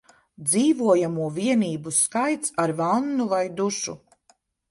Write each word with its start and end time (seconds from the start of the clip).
Dzīvojamo 0.51 1.27
vienību 1.35 1.93
skaits 1.97 2.55
ar 2.65 2.75
vannu 2.81 3.29
vai 3.35 3.45
dušu 3.63 3.97